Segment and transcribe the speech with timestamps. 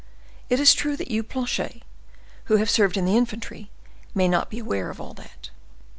[0.49, 1.83] It is true that you, Planchet,
[2.45, 3.69] who have served in the infantry,
[4.15, 5.51] may not be aware of all that."